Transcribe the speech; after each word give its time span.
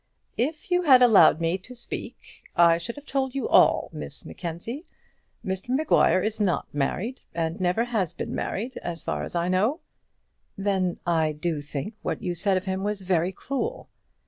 "If 0.39 0.71
you 0.71 0.81
had 0.81 1.03
allowed 1.03 1.39
me, 1.39 1.61
I 2.55 2.79
should 2.79 2.95
have 2.95 3.05
told 3.05 3.35
you 3.35 3.47
all, 3.47 3.91
Miss 3.93 4.25
Mackenzie. 4.25 4.87
Mr 5.45 5.69
Maguire 5.69 6.21
is 6.23 6.39
not 6.39 6.65
married, 6.73 7.21
and 7.35 7.61
never 7.61 7.83
has 7.83 8.11
been 8.11 8.33
married, 8.33 8.77
as 8.77 9.03
far 9.03 9.21
as 9.21 9.35
I 9.35 9.47
know." 9.47 9.79
"Then 10.57 10.97
I 11.05 11.33
do 11.33 11.61
think 11.61 11.93
what 12.01 12.23
you 12.23 12.33
said 12.33 12.57
of 12.57 12.65
him 12.65 12.83
was 12.83 13.01
very 13.01 13.31
cruel." 13.31 13.89